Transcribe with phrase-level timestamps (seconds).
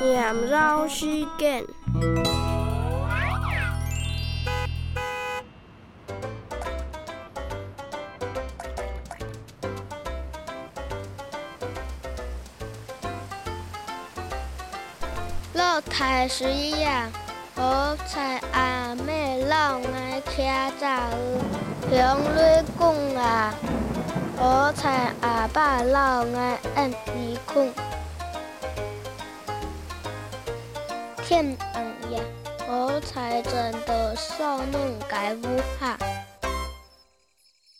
[0.00, 1.64] 念老时间。
[15.54, 16.44] 落台时
[16.80, 17.08] 呀，
[17.54, 20.86] 好彩阿妹老爱徛早
[21.90, 23.54] 向你讲啊，
[24.38, 27.70] 好彩阿爸老爱按伊困。
[31.30, 32.20] 天暗呀，
[32.66, 35.46] 我才真的少弄该不
[35.78, 35.96] 怕。